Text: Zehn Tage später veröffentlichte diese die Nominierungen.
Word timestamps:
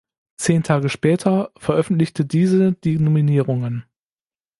Zehn 0.35 0.63
Tage 0.63 0.89
später 0.89 1.51
veröffentlichte 1.57 2.25
diese 2.25 2.73
die 2.73 2.97
Nominierungen. 2.97 3.85